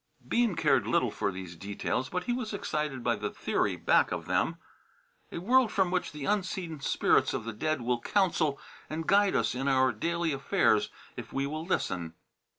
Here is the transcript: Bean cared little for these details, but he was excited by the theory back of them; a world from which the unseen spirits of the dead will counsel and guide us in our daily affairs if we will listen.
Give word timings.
Bean 0.27 0.55
cared 0.55 0.87
little 0.87 1.11
for 1.11 1.31
these 1.31 1.55
details, 1.55 2.09
but 2.09 2.23
he 2.23 2.33
was 2.33 2.53
excited 2.55 3.03
by 3.03 3.15
the 3.15 3.29
theory 3.29 3.75
back 3.75 4.11
of 4.11 4.25
them; 4.25 4.57
a 5.31 5.37
world 5.37 5.71
from 5.71 5.91
which 5.91 6.11
the 6.11 6.25
unseen 6.25 6.79
spirits 6.79 7.35
of 7.35 7.43
the 7.43 7.53
dead 7.53 7.81
will 7.81 8.01
counsel 8.01 8.59
and 8.89 9.05
guide 9.05 9.35
us 9.35 9.53
in 9.53 9.67
our 9.67 9.91
daily 9.91 10.33
affairs 10.33 10.89
if 11.15 11.31
we 11.31 11.45
will 11.45 11.65
listen. 11.67 12.15